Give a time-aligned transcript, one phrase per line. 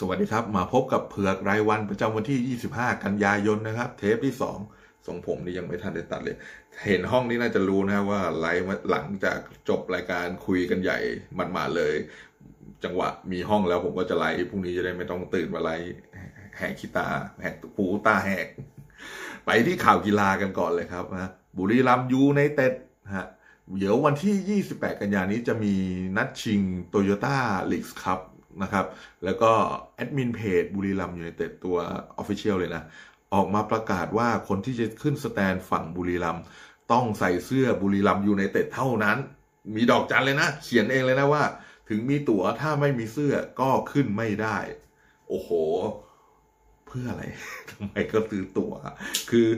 [0.00, 4.34] สวัสดีครับ มาพบกับเผือกรายวันประจำวันที่ 25 กันยายนนะครับ เทปที่
[4.70, 6.36] 2 ทรงผมนี่ยังไม่ทันได้ตัดเลย
[6.86, 9.38] เห็นห้องนี้น่าจะรู้นะว่าไลฟ์หลังจาก
[9.68, 10.98] จบรายการคุยกันใหญ่
[11.38, 11.94] มันมาเลย
[12.84, 15.90] จังหวะมีห้องแล้วผมก็จะไลฟ์พรุ่งนี้จะได้ไม่ต้องตื่นมาไลฟ์
[16.56, 17.08] แหกขี้ตา
[17.40, 18.46] แหกปูตาแหก
[19.46, 22.74] ไปที่ข่าวกีฬากันก่อนเลยครับนะบุรีรัมยูในเต็ด
[23.16, 23.26] ฮะ
[23.78, 25.74] เดี๋ยววันที่ 28 กันยานี้จะมี
[26.16, 27.36] นัดชิงโตโยต้า
[27.72, 28.20] ลีกส์คัพ
[28.62, 28.86] นะครับ
[29.24, 29.50] แล้วก็
[29.94, 31.76] แอดมินเพจบุรีรัมย์ยูไนเต็ดตัว
[32.20, 32.82] Official เลยนะ
[33.34, 36.38] ออกมาประกาศว่าคนที่จะขึ้นสแตนด์ฝั่งบุรีรัมย์
[36.92, 39.18] ต้องใส่เสื้อบุรีรัมย์ยูไนเต็ดเท่านั้น
[39.74, 41.44] มีดอกจันเลยนะ เขียนเองเลยนะว่า
[41.88, 44.58] ถึงมีตั๋วถ้าไม่มีเสื้อก็ขึ้นไม่ได้
[45.28, 45.50] โอ้โห
[46.86, 47.24] เพื่ออะไร
[47.70, 48.72] ทำไมก็ซื้อตั๋ว
[49.30, 49.48] คือ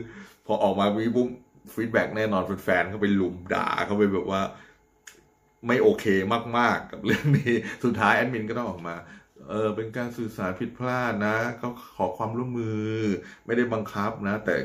[0.45, 1.29] พอออกมาวีบุ้ม
[1.73, 4.41] feedback แน่นอนแฟนๆเขาไปรุมด่าเขาไปแบบว่า
[5.67, 6.05] ไม่โอเค
[6.57, 8.95] มาก ๆ กับเรื่องนี้ สุดท้ายแอดมินก็ต้องออกมา
[9.49, 12.89] เออเป็นการสื่อสารผิดพลาดนะเขาขอความร่วมมือ
[13.45, 14.55] ไม่ได้บังคับนะ แต่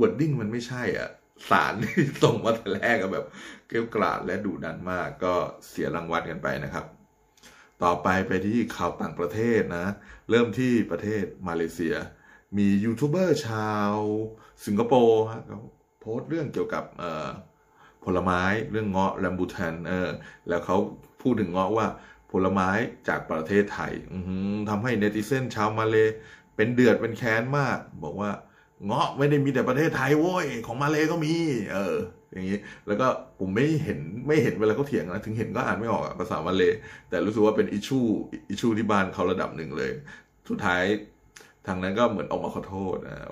[0.00, 1.10] wording มันไม่ใช่อะ
[1.50, 3.26] สารที่ส่งมาแต่แรกก็แบบ
[3.68, 5.34] เกรี้ยวกราดและดุดันมาก ก็
[5.68, 6.84] เสียรังวัดกันไปนะครับ
[7.82, 9.86] ต่อไปไปที่ข่าวต่างประเทศนะ
[10.30, 11.94] เริ่มที่ประเทศมาเลเซีย
[12.56, 13.94] มียูทูบเบอร์ชาว
[14.66, 15.60] สิงคโปร์ฮะเขา
[16.00, 17.28] โพสต์เรื่องเกี่ยวกับเอ่อ
[18.04, 20.08] ผลไม้เรื่องเงาะแรมบูทันเออ
[20.48, 20.76] แล้วเขา
[21.22, 21.86] พูดถึงเงาะว่า
[22.32, 22.68] ผลไม้
[23.08, 23.92] จากประเทศไทย
[24.68, 25.96] ทำให้เนติเซนชาวมาเล
[26.56, 28.30] เป็นเดือดเป็นแค้นมาก บอกว่า
[28.86, 31.34] เงาะไม่ได้มีแต่ประเทศไทยโว้ยของมาเลก็มี
[31.72, 31.96] เออ
[32.32, 33.06] อย่างนี้ แล้วก็
[33.38, 36.62] ผมไม่เห็นไม่เห็นเวลาเขาเถียงนะถึงเห็นก็อ่านไม่ออกภาษามาเล
[37.08, 37.98] แต่รู้สึกว่าเป็นอิชู
[38.50, 39.92] อิชูที่บ้านเขาระดับหนึ่งเลย
[40.48, 40.82] สุดท้าย
[41.66, 43.28] ทางนั้นก็เหมือนออกมาขอโทษนะ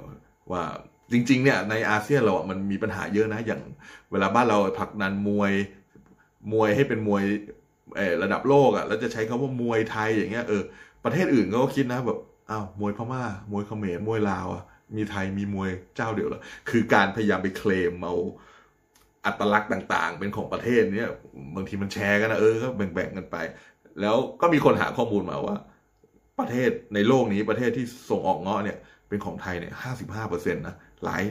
[0.53, 0.63] ว่า
[1.13, 3.63] จริงๆเนี่ยในอาเซียนเราอะมันมีปัญหาเยอะนะ อย่าง
[4.11, 5.53] เวลาบ้านเราผลักดันมวย
[6.53, 7.25] มวยให้เป็นมวย
[8.23, 10.63] ระดับโลกอะแล้วจะใช้คำว่ามวยไทยอย่างเงี้ยเออ
[11.05, 12.19] ประเทศอื่นก็คิดนะแบบ
[12.51, 14.65] อ้าวมวยพม่ามวยเขมรมวยลาวอะ
[14.97, 18.15] มีไทยมีมวยเจ้าเดียวหรอคือการพยายามไปเคลมเอา
[19.27, 21.11] อัตลักษณ์ต่างๆ เป็นของประเทศเนี้ย
[21.57, 23.37] บางทีมันแชร์กันนะเออก็แบ่งๆกันไป
[24.01, 25.57] แล้วก็มีคนหาข้อมูลมาว่า
[26.41, 31.23] ประเทศในโลกนี้ประเทศที่ส่งออกเงาะเนี่ยเป็นของไทยเนี่ยห้าสิบห้าเปอร์เซ็นต์นะ หลาย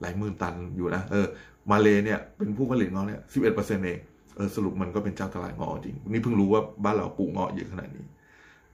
[0.00, 1.26] หลายหมื่นตันอยู่นะ เออ
[1.70, 3.98] มาเลเนี่ยเป็นผู้ผลิตเงาะเนี่ยสิบเอ็ดเปอร์เซ็นต์เอง
[4.36, 8.04] เออสรุปมันก็เป็นเจ้าตลาดเงาะจริง นี่เพิ่งรู้ว่าบ้านเราปลูกเงาะเยอะขนาดนี้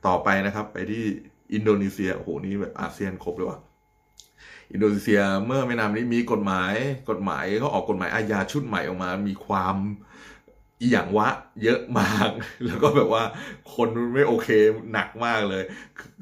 [0.06, 1.02] ต่อไปนะครับ ไปที่
[1.54, 3.58] อินโดนีเซีย โอ้โห นี่แบบอาเซียนครบเลยว่ะ
[4.72, 6.74] อินโดนีเซียเมื่อไม่นานนี้มีกฎหมาย
[7.10, 9.76] กฎหมายเขาออกกฎหมายอาญาชุดใหม่ออกมา มีความ
[10.80, 11.28] อีหยังวะ
[11.62, 12.30] เยอะมาก
[12.66, 13.24] แล้วก็แบบว่า
[13.74, 14.48] คนไม่โอเค
[14.92, 15.62] หนักมากเลย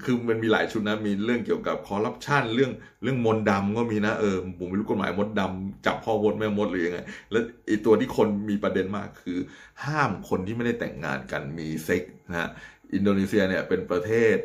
[0.05, 6.99] คือมันมีหลายชุดนะ มีเรื่องเกี่ยวกับคอร์รัปชันเรื่องเรื่องมนต์ดำก็มีนะเออผมไม่รู้กฎหมายมดดำจับพ่อมดแม่มดหรือยังไง
[7.31, 9.39] แล้วไอตัวที่คนมีประเด็นมากคือ
[9.85, 12.49] ห้ามคนที่ไม่ได้แต่งงานกันมีเซ็กนะฮะ
[12.95, 14.37] อินโดนีเซียเนี่ยเป็นประเทศ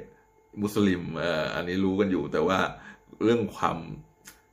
[0.62, 2.60] มุสลิมเอ่ออันนี้รู้กันอยู่ แต่ว่า
[3.24, 3.78] เรื่องความ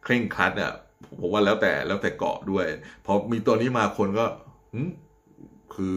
[0.04, 0.72] เคร่งครัดเนี่ย
[1.20, 2.66] ผมว่าแล้วแต่แล้วแต่เกาะด้วย
[3.06, 4.26] พอมีตัวนี้มาคนก็
[4.74, 4.80] หึ
[5.74, 5.94] คือ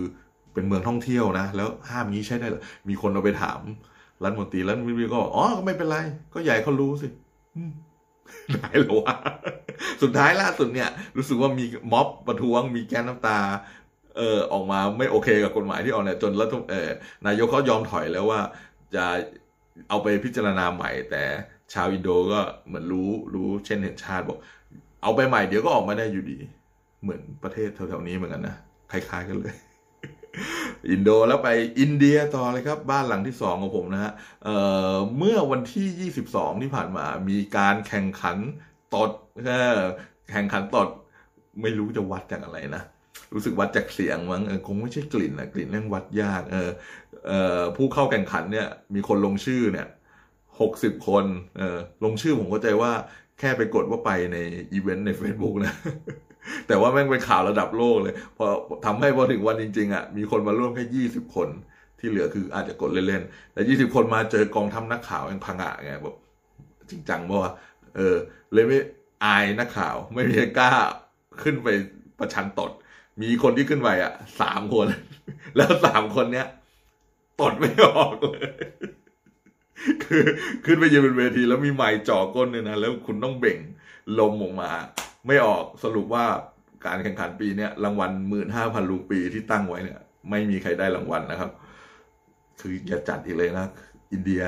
[0.53, 3.59] เป็นเมืองท่องเที่ยวนะ แล้วห้ามงี้ใช้ได้หรอมีคนเอาไปถาม
[4.23, 5.97] รัฐมนตรีรัฐมนตรีก็อ๋อก็ไม่เป็นไร
[6.34, 7.07] ก็ใหญ่เขารู้สิ
[8.53, 9.16] ได้หรอวะ
[10.01, 13.39] สุดท้ายล่าสุดเนี่ย รู้สึกว่ามีม็อบประท้วง มีแก๊สน้ำตา
[14.17, 16.89] เออออกมาไม่โอเคกับกฎหมายที่ออกเนี่ยจนรัฐเออ
[17.28, 18.39] นายกเขายอมถอยแล้วว่า
[18.95, 19.06] จะ
[19.89, 21.23] เอาไปพิจารณาใหม่ แต่
[21.73, 24.38] ชาวอินโดก็เหมือนรู้รู้เช่นเห็นชาติบอก
[25.03, 26.38] เอาไปใหม่เดี๋ยวก็ออกมาได้อยู่ดี
[27.03, 28.56] เหมือนประเทศแถวๆนี้เหมือนกันนะ
[28.94, 29.54] คล้ายๆกันเลย
[30.90, 31.50] อินโดแล้วไป
[31.80, 38.38] อินเดียต่อเลยครับ บ้านหลังที่สองของผมนะฮะเเมื่อวันที่ 22 ที่ผ่านมา มีการแข่งขัน
[38.96, 39.12] ตด
[39.46, 39.80] เออ
[40.31, 40.88] แข่งขันตด
[41.62, 42.84] ไม่รู้จะวัดจากอะไรนะ
[43.34, 46.70] รู้สึกวัดจากเสียงมั้งคงไม่ใช่กลิ่นนะกลิ่นเรื่องวัดยากเออ
[47.28, 49.88] เออผู้เข้าแข่งขันเนี่ย มีคนลงชื่อเนี่ย
[50.60, 51.25] หกสิบคน
[51.58, 52.92] เออลงชื่อผมเข้าใจว่า
[53.40, 54.38] แค่ไปกดว่าไปใน
[54.72, 55.74] อีเวนต์ใน Facebook นะ
[56.68, 58.46] แต่ว่าแม่งเป็นข่าวระดับโลกเลย พอ
[58.86, 61.50] ทำให้พอถึงวันจริง ๆอะมีคนมาร่วมแค่ยี่สิบคน
[62.00, 66.16] ที่เหลือคืออาจจะกดเล่นๆแต่ยี่สิบคนมาเจอกองทัพนักข่าวยังพังอะไงแบบ
[66.90, 67.54] จริงจังป่วะ
[67.95, 68.16] เออ
[68.54, 68.80] เลยไม่
[69.24, 70.72] อายนักข่าว ไม่มีกล้า
[71.42, 71.68] ขึ้นไป
[72.19, 72.72] ประชันตด
[73.22, 74.88] มีคนที่ขึ้นไปอะสามคน
[75.57, 76.48] แล้วสามคนเนี้ย
[77.42, 78.42] ตดไม่ออกเลย
[80.04, 80.24] คือ
[80.66, 83.60] ขึ้นไปยืนบนเวทีแล้วมีไมค์จ่อก้นเนี่ยนะแล้วคุณต้องเบ่ง
[84.19, 84.72] ลมออกมา
[85.28, 86.25] ไม่ออกสรุปว่า
[86.86, 90.00] การแข่งขันปีเนี้ยรางวัลหมื่นห้าพันรูปีที่ตั้งไว้เนี่ย
[90.30, 91.52] ไม่มีใครได้รางวัลนะครับ
[92.60, 93.68] คืออย่าจัดอีกเลยนะ
[94.12, 94.44] อินเดีย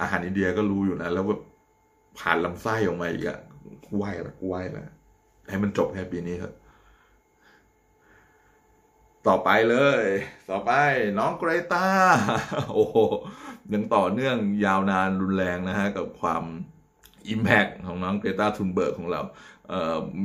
[0.00, 1.40] อาหารอินเดียก็รู้อยู่นะ แล้วแบบ
[2.18, 3.38] ผ่านลำไส้ออกมาอีกอะ
[3.94, 4.84] ไหวละไหวละ
[5.48, 6.52] ให้มันจบแค่ปีนี้ครับ
[9.26, 10.04] ต่อไปเลย
[10.50, 10.72] ต่อไป
[11.18, 11.86] น้องเกรตา
[12.72, 12.96] โอ้โห
[13.72, 16.42] ยังต่อเนื่องยาวนานรุนแรงนะฮะ กับความ
[17.28, 19.20] อิมแพกของน้องเกรตาทุนเบิร์กของเรา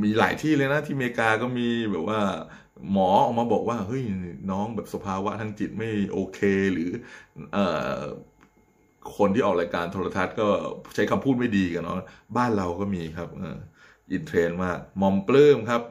[0.04, 2.22] มีหลายที่เลยนะที่อเมริกาก็มีแบบว่า
[2.92, 4.04] หมอออกมาบอกว่าเฮ้ย
[4.52, 6.40] น้องแบบสภาวะทางจิตไม่โอเค
[6.74, 6.90] หรือ
[7.54, 7.58] เอ
[9.18, 10.48] คนที่ออกรายการโทรทัศน์ก็
[10.96, 11.98] ใช้คำพูดไม่ดีกันเนาะ
[12.38, 13.58] บ้านเราก็มีครับออ
[14.12, 15.82] อินเทรนมากมอมปลื้มครับ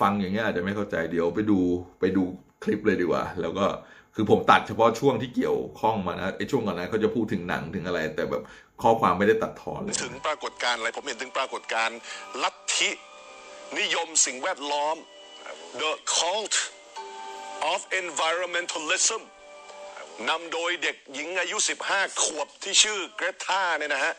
[0.00, 1.58] ฟังอย่างเงี้ยอาจจะไม่เข้าใจเดี๋ยวไปดู
[2.00, 2.22] ไปดู
[2.62, 3.66] คลิปเลยดีกว่า แล้วก็
[4.14, 8.42] คือผมตัดเฉพาะช่วงที่เกี่ยวข้องมานะไอ้ช่วงก่อนนั้นเขาจะพูดถึงหนังถึงอะไร แต่แบบ
[8.82, 11.98] ข้อความไม่ได้ตัดทอนเลยถึงปรากฏการณ์อะไรผมเห็นถึงปรากฏการณ์
[12.42, 12.90] ลัทธิ
[13.78, 14.96] นิยมสิ่งแวดล้อม
[15.80, 16.56] the cult
[17.72, 19.22] of environmentalism
[20.28, 21.56] นำโดยเด็กหญิงอายุ
[21.90, 24.14] 15 ขวบที่ชื่อเกรทาเนี่ยนะฮะ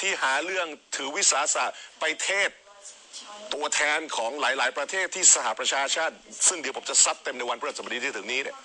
[0.00, 0.66] ที่หาเรื่อง
[0.96, 1.64] ถือวิสาสะ
[2.00, 2.50] ไปเทศ
[3.54, 6.14] ตัวแทนของหลาย ๆ ประเทศที่สหประชาชาติ
[6.48, 8.56] ซึ่งเดี๋ยวผมจะซัดเต็มในวันพฤหัสบดีที่ถึงนี้เนี่ย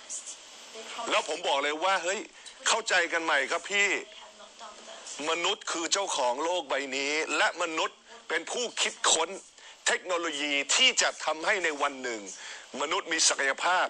[1.10, 2.20] แล้วผมบอกเลยว่าเฮ้ย
[2.68, 3.88] เข้าใจกันใหม่ครับพี่
[5.30, 7.98] มนุษย์คือเจ้าของโลกใบนี้ และมนุษย์
[8.28, 9.28] เป็นผู้คิดค้น
[9.86, 12.20] เทคโนโลยีที่จะทำให้ในวันหนึ่ง
[12.80, 13.86] มนุษย์มีศักยภาพ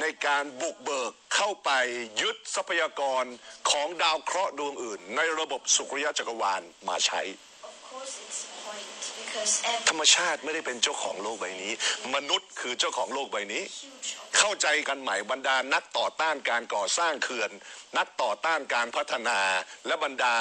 [0.00, 1.70] ในการบุกเบิกเข้าไป
[2.20, 3.24] ยึดทรัพยากร
[3.70, 7.20] ของดาวเคราะห์ดวงอื่น ในระบบสุริยะจักรวาลมาใช้
[8.64, 11.72] point ธรรมชาติไม่ได้เป็นเจ้าของโลกใบนี้
[12.14, 13.62] มนุษย์คือเจ้าของโลกใบนี้
[14.42, 17.50] เข้าใจกันใหม่บรรดานักต่อต้านการก่อสร้างเขื่อน
[17.98, 19.38] นักต่อต้านการพัฒนา
[19.86, 20.34] และบรรดา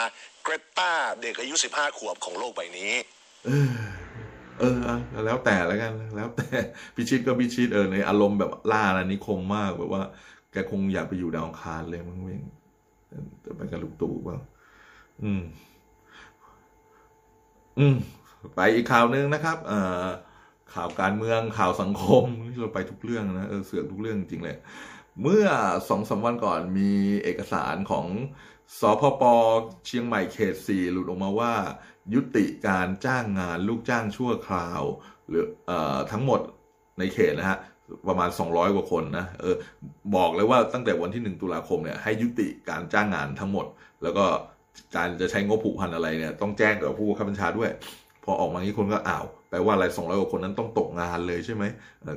[0.44, 2.94] เกรตาเด็กอายุ 15 ขวบของโลกใบนี้
[3.46, 3.72] เออ
[4.60, 4.78] เออ
[5.26, 6.48] แล้วแต่แล้วกัน แล้วแต่
[6.96, 10.04] พิชิตก็พิชิตเออในอารมณ์แบบล่าอาณานิคมมากแบบว่า
[10.52, 12.40] แกคงอยากไปอยู่ดาวอังคารเลยมั้งเว้ย
[13.46, 14.38] จะไปกับลูกตู่เปล่า
[15.24, 15.44] อืม
[17.80, 17.96] อืม
[18.56, 20.06] ไปอีกข่าวหนึ่งนะครับ เอ่อ
[20.76, 22.24] ข่าวการเมืองข่าวสังคม
[22.60, 24.58] เราไปทุกเรื่องนะเออเสือกทุกเรื่องจริงเลย
[25.22, 25.46] เมื่อ
[25.90, 26.92] สองสามวันก่อนมี
[27.24, 28.08] เอกสารของ
[28.80, 29.24] สพป
[29.88, 31.54] เชียงใหม่เขตสี่หลุดออกมาว่า
[32.14, 34.82] ยุติการจ้างงานลูกจ้างชั่วคราว
[35.28, 36.40] หรือเอ่อทั้งหมด
[37.00, 37.58] ในเขตนะฮะ
[38.08, 39.56] ประมาณ 200 กว่าคนนะเออ
[40.16, 43.66] บอกเลยว่าตั้งแต่วันที่ 1 ตุลาคมเนี่ยให้ยุติการจ้างงานทั้งหมด
[44.04, 44.26] แล้วก็
[44.96, 47.72] การจะใช้งบผูกพันอะไรเนี่ยต้องแจ้งกับผู้บังคับบัญชาด้วย
[48.24, 51.64] พอออกมางี้คนก็อ้าวแปลว่าอะไร200กว่าคนนั้นต้องตกงานเลยใช่ไหม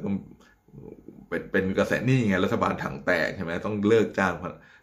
[0.05, 0.09] ก็
[1.29, 4.33] เป็นเป็นกระแสนี่ไงรัฐบาลถังแตกใช่ไหมต้องเลิกจ้าง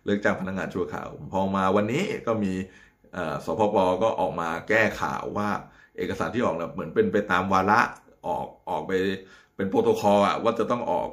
[0.06, 2.54] เลิกจ้างพนักงานชั่วคราว พอมาวันนี้ก็มี
[3.46, 5.50] สพปก็ออกมาแก้ข่าวว่า
[5.98, 7.82] เอกสารที่ออกเนี่ยเหมือนเป็นไปตามวาระ
[8.28, 8.92] ออกออกไป
[9.56, 11.08] เป็นโปรโตคอลอะว่าจะต้องออก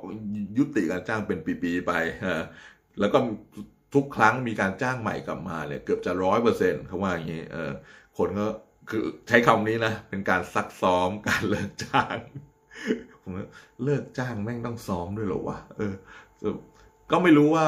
[0.58, 1.92] ยุติการจ้างเป็นปีๆไป
[3.00, 3.18] แล้วก็
[3.94, 7.42] ทุกครั้งมีการจ้างใหม่กลับมาเนี่ยเกือบจะร้อยเปอร์เซ็นต์เขาว่าอย่างนี้
[8.18, 8.46] คนก็
[8.90, 12.16] คือใช้คำนี้นะ เป็นการซักซ้อมการเลิกจ้าง
[13.22, 13.32] ผม
[13.84, 15.94] เลิกจ้างแม่งต้องซ้อมด้วยเหรอวะเออ
[17.10, 17.66] ก็ไม่รู้ว่า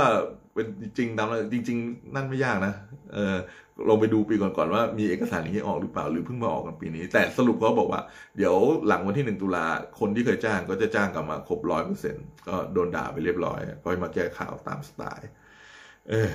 [0.55, 0.67] เป็น
[0.99, 2.75] จริงตามนั้นจริง ๆ นั่นไม่ยากนะ
[3.15, 3.37] เออ
[3.89, 8.01] ลองไปดูปีก่อนๆว่ามีเอกสารอย่างนี้ออกหรือเปล่าหรือเพิ่งมาออกกันปีนี้ แต่สรุปเขาบอกว่า
[8.37, 8.55] เดี๋ยว
[8.87, 9.67] หลังวันที่หนึ่งตุลา
[10.01, 12.17] คนที่เคยจ้างก็จะจ้างกลับมาครบร้อยเปอร์เซ็น
[12.49, 15.31] ก็โดนด่าไปเรียบร้อยก็มาแก้ข่าวตามสไตล์
[16.09, 16.29] เออ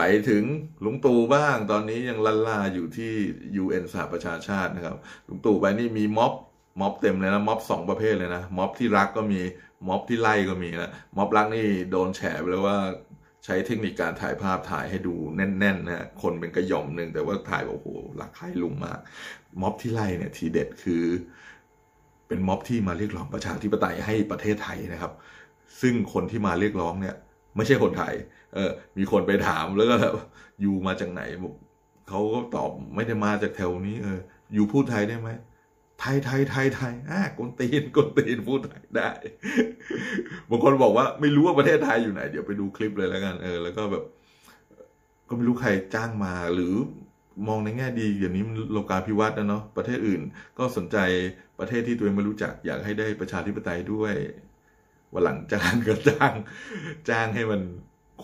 [0.00, 0.44] ไปถึง
[0.84, 3.12] ลุงตู่บ้างตอนนี้ยังลันลาอยู่ที่
[3.62, 4.96] UN สหประชาชาตินะครับ
[5.28, 6.32] ลุงตู่ไปนี่มีม็อบ
[6.80, 9.40] ม็อบเต็มเลยนะม็อบสองประเภทเลยนะม็อบที่รักก็มี
[9.88, 12.78] ม็อบที่ไล่ก็มีนะม็อบรักนี่โดนแฉไปแล้วว่า
[13.44, 17.88] ใช้เทคนิคการถ่ายภาพถ่ายให้ดูแน่นๆนะคนเป็นกระหย่อมหนึ่งแต่ว่าถ่ายแบบโอ้โห
[18.20, 18.98] รักใครลุงมาก
[19.60, 21.04] ม็อบที่ไล่เนี่ยทีเด็ดคือ
[22.28, 25.12] เป็นม็อบที่มาเรียกร้องประชาธิปไตยให้ประเทศไทยนะครับ
[25.80, 27.16] ซึ่งคนที่มาเรียกร้องเนี่ย
[27.56, 28.14] ไม่ใช่คนไทย
[28.54, 30.14] เออ มีคนไปถามแล้วก็แบบ
[30.60, 31.22] อยู่มาจากไหน
[32.08, 34.18] เขาก็ตอบไม่ได้มาจากแถวนี้ เออ
[34.54, 35.30] อยู่พูดไทยได้ไหม
[36.00, 39.10] ไทยไทยไทยไทยอะกนตีนกนตีนพูดไทยได้
[40.50, 44.04] บางคนบอกว่าไม่รู้ว่าประเทศไทยอยู่ไหน เดี๋ยวไปดูคลิปเลยแล้วกันเออแล้วก็แบบ
[45.28, 46.74] ก็ไม่รู้ใครจ้างมาหรือ
[47.48, 50.22] มองในแง่ดีอย่างนี้มันโลกาภิวัตน์นะเนาะประเทศอื่น
[50.58, 50.96] ก็สนใจ
[51.58, 54.14] ประเทศที่ตัวเองไม่รู้จัก อยากให้ได้ประชาธิปไตยด้วย
[55.12, 56.32] วันหลังจ้างก็จ้าง
[57.08, 57.60] จ้างให้มัน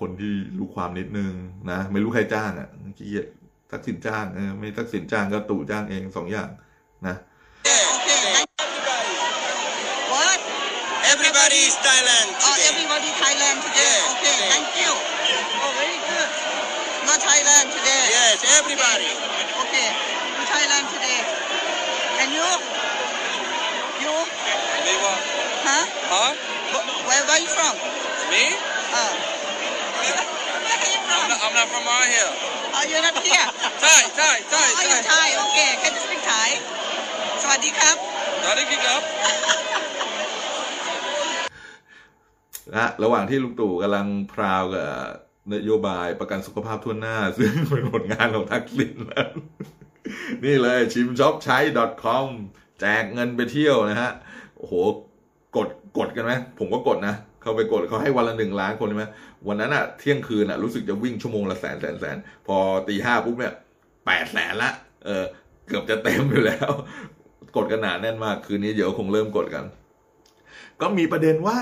[0.00, 1.32] คนที่รู้ความนิดนึง
[1.70, 3.26] นะไม่รู้ใครจ้างอะขี้เกียจ
[3.70, 6.48] ทักษิณจ้างเออไม่ทักษิณจ้างก็ตู่จ้างเองสองอย่าง
[7.08, 7.16] นะ
[8.04, 8.44] Okay.
[10.12, 10.38] What?
[11.12, 12.68] Everybody is Thailand Oh, today.
[12.70, 13.96] everybody Thailand today.
[13.96, 14.50] Yeah, Okay, today.
[14.52, 14.92] thank you.
[15.64, 16.30] Oh, very good.
[17.08, 18.02] Not Thailand today.
[18.18, 19.10] Yes, everybody.
[19.64, 19.88] Okay,
[20.36, 21.18] not Thailand today.
[22.20, 22.48] And you?
[24.04, 24.14] You?
[24.84, 25.20] Me what?
[25.66, 25.84] Huh?
[26.12, 26.30] Huh?
[26.72, 27.74] Wh- Where, where you from?
[28.32, 28.44] Me?
[28.92, 29.12] Uh.
[30.64, 31.13] Where are you from?
[31.24, 32.32] I'm not, I'm not from out here.
[32.76, 33.48] Oh, you're not here.
[33.80, 35.28] Thai, Thai, Oh, Thai, you're Thai.
[35.32, 35.42] Thai.
[35.44, 36.48] Okay, can you speak Thai?
[37.42, 37.96] สวัสดีครับ
[38.42, 39.02] Try to kick up.
[42.74, 44.88] นะระหว่างที่ลุงตู่กำลังพราวกับ
[45.52, 49.30] นโยบายประกันสุขภาพทั่วหน้า ซึ่งเป็นผลงานของทักษิณนั้น
[50.44, 51.58] นี่เลยชิมช็อปใช้
[52.04, 52.26] .com
[52.80, 54.12] แจกเงินไปเที่ยวนะฮะ
[54.56, 54.74] โอ้โห
[55.56, 57.14] กดกดกันไหมผมก็กดนะ
[57.44, 59.06] เข้าไปกดเขาให้วันละหนึ่งล้านคนใช่ไหม
[59.48, 62.56] วันนั้นอะเที่ยงคืนอะรู้สึกจะวิ่งชั่วโมงละแสนแสนแสนพอ
[62.88, 63.54] ตีห้าปุ๊บเนี่ย
[64.06, 64.70] แปดแสนละ
[65.04, 65.24] เออ
[65.68, 66.70] เกือบจะเต็มอยู่แล้ว
[67.56, 69.64] กดกันหนาแน่นมากคืนนี้เดี๋ยวคงเริ่มกดกัน
[70.80, 71.58] ก็มีประเด็นว่า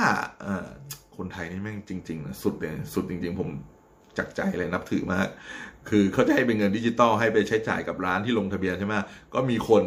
[1.16, 3.48] คนไทยนี่แม่งจริงๆนะสุดเลยสุดจริง ๆ ผม
[4.18, 5.28] จากใจเลยนับถือมาก
[5.88, 8.94] คือเขาจะให้เป็นเงินดิจิตอลให้ไปใช้จ่ายกับร้านที่ลงทะเบียนใช่ไหม
[9.34, 9.82] ก็มีคน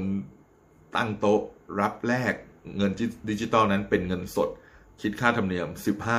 [0.95, 1.41] ตั้งโต๊ะ
[1.81, 2.33] รับแลก
[2.77, 2.91] เงิน
[3.29, 4.49] ดิจิตอลนั้นเป็นเงินสด
[5.01, 5.67] คิดค่าธรรมเนียม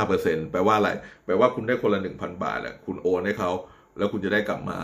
[0.01, 0.91] 15%แปลว่าอะไร
[1.25, 3.51] แปลว่าคุณได้คนละ 1,000 บาทอะคุณโอนให้เขา
[3.99, 4.79] แล้วคุณจะได้กลับมา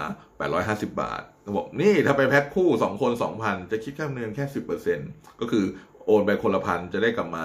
[0.89, 4.45] 850 บาทเขาบอกนี่ถ้าไปแพ็คคู่ 2 คน 2,000 จะคิดค่าธรรมเนียมแค่
[4.93, 5.65] 10%ก็คือ
[6.07, 7.45] โอนไปคนละพันจะได้กลับมา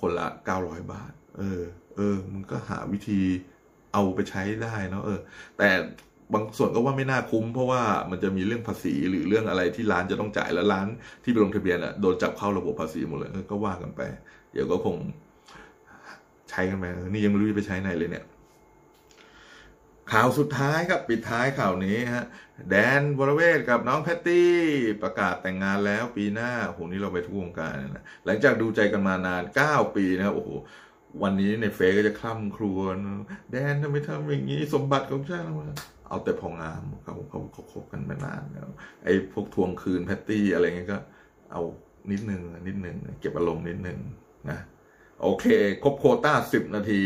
[0.00, 0.26] คนละ
[0.60, 1.62] 900 บาท เออ
[1.96, 3.20] เออ มันก็หาวิธี
[3.92, 5.20] เอาไปใช้ได้เนาะเออ
[5.58, 5.70] แต่
[6.34, 10.88] บางส่วนก็ว่าไม่น่าคุ้มเพราะว่ามันจะมีเรื่องภาษีหรือเรื่องอะไรที่ร้านจะต้องจ่ายแล้วร้าน
[11.24, 14.00] ที่ไปลงทะเบียนอะโดนจับเข้าระบบภาษีหมดเลยก็ว่ากันไป
[14.52, 14.96] เดี๋ยวก็คง
[16.52, 18.24] ใช้กันไปนี่ยังไม่รู้จะไปใช้ไหนเลยเนี่ย
[20.12, 22.24] ข่าวสุดท้ายครับปิดท้ายข่าวนี้ฮะ
[22.70, 24.52] แดนวรเวทกับน้องแพตตี้
[25.02, 30.50] ประกาศแต่งงานแล้วปีหน้าโอ้โหนี่เราไปทุกวงการนะหลังจากดูใจกันมานาน 9 ปีนะครับโอ้โห
[31.22, 32.96] วันนี้ในเฟซก็จะคล่ำครวญ
[33.52, 35.44] แดนทำไมทำอย่างนี้ สมบัติของชาติ
[36.08, 38.68] เอาแต่พองามเขาเขาเขาคบกันมานานแล้ว
[39.04, 40.98] ไอ้พวกทวงคืนแพตตี้อะไรเงี้ยก็
[41.52, 41.62] เอา
[42.10, 43.98] นิดนึงนิดนึงเก็บอารมณ์นิดนึง
[44.50, 44.58] นะ
[45.22, 45.44] โอเค
[45.82, 47.02] ครบโคต้า 10 นาที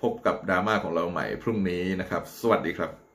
[0.00, 3.09] พบกับดราม่าของเราใหม่พรุ่งนี้นะครับ สวัสดีครับ